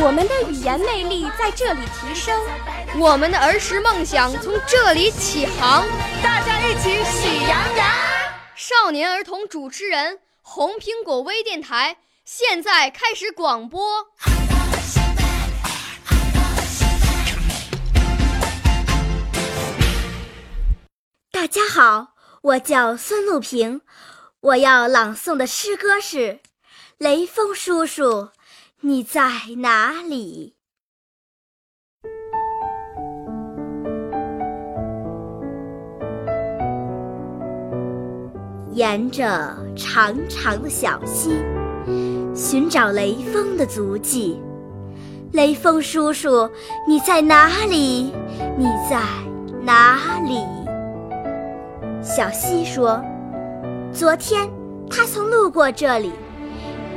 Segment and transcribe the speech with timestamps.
[0.00, 2.40] 我们的语言魅力在这里提升，
[2.98, 5.84] 我们的儿时梦想从这里起航。
[6.22, 7.86] 大家一起喜羊羊。
[8.54, 14.06] 少年儿童主持人，红苹果微电台现在开始广播。
[21.30, 22.08] 大家好，
[22.42, 23.80] 我叫孙露平，
[24.40, 26.18] 我要朗诵的诗歌是
[26.98, 28.28] 《雷锋叔叔，
[28.80, 30.54] 你在哪里》。
[38.72, 41.42] 沿着长长的小溪，
[42.32, 44.40] 寻找雷锋的足迹。
[45.32, 46.48] 雷锋叔叔，
[46.86, 48.14] 你在哪里？
[48.56, 49.02] 你在
[49.60, 50.46] 哪里？
[52.00, 53.02] 小溪说
[53.92, 54.48] ：“昨天
[54.88, 56.12] 他曾路过这里，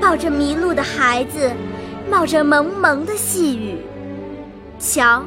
[0.00, 1.52] 抱着迷路的孩子，
[2.10, 3.76] 冒着蒙蒙的细雨。
[4.78, 5.24] 瞧，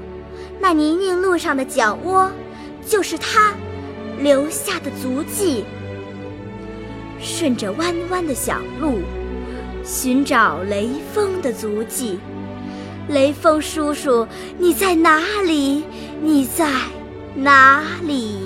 [0.59, 2.31] 那泥泞路上的脚窝，
[2.85, 3.53] 就是他
[4.19, 5.63] 留下的足迹。
[7.21, 8.99] 顺着弯弯的小路，
[9.85, 12.19] 寻找雷锋的足迹。
[13.09, 14.27] 雷锋叔叔，
[14.57, 15.83] 你在哪里？
[16.21, 16.69] 你在
[17.35, 18.39] 哪里？”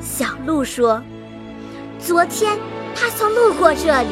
[0.00, 1.02] 小鹿说
[1.98, 2.56] ：“昨天
[2.94, 4.08] 他曾路过这里，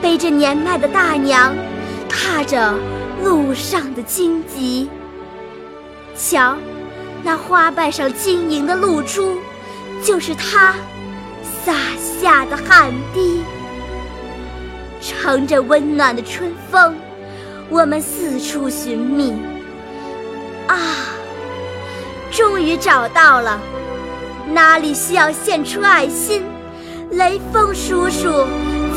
[0.00, 1.54] 背着年迈的大娘，
[2.08, 2.74] 踏着
[3.22, 4.88] 路上的荆棘。
[6.16, 6.56] 瞧，
[7.22, 9.38] 那花瓣上晶莹的露珠，
[10.02, 10.74] 就是他
[11.64, 11.74] 洒
[12.20, 13.42] 下的汗滴。
[15.00, 16.94] 乘着温暖的春风，
[17.68, 19.34] 我们四处寻觅。
[20.66, 20.76] 啊，
[22.30, 23.60] 终于找到了！”
[24.50, 26.42] 哪里需要献出爱心，
[27.10, 28.46] 雷锋叔叔